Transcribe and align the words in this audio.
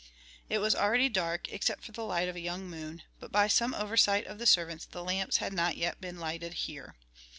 It 0.49 0.57
was 0.57 0.73
already 0.73 1.09
dark, 1.09 1.47
except 1.53 1.83
for 1.85 1.91
the 1.91 2.01
light 2.03 2.27
of 2.27 2.35
a 2.35 2.39
young 2.39 2.67
moon, 2.67 3.03
but 3.19 3.31
by 3.31 3.47
some 3.47 3.75
oversight 3.75 4.25
of 4.25 4.39
the 4.39 4.47
servants 4.47 4.85
the 4.87 5.03
lamps 5.03 5.37
had 5.37 5.53
not 5.53 5.77
yet 5.77 6.01
been 6.01 6.19
lighted 6.19 6.53
here. 6.65 6.95